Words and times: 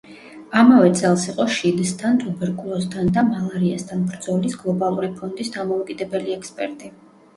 ამავე 0.59 0.87
წელს 1.01 1.25
იყო 1.31 1.45
შიდსთან, 1.55 2.17
ტუბერკულოზთან 2.23 3.11
და 3.19 3.25
მალარიასთან 3.29 4.01
ბრძოლის 4.09 4.57
გლობალური 4.65 5.11
ფონდის 5.21 5.53
დამოუკიდებელი 5.59 6.35
ექსპერტი. 6.39 6.91